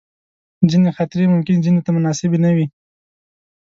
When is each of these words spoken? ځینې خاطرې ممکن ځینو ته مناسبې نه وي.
ځینې 0.69 0.89
خاطرې 0.97 1.25
ممکن 1.33 1.55
ځینو 1.65 1.83
ته 1.85 1.89
مناسبې 1.97 2.37
نه 2.45 2.51
وي. 2.55 2.65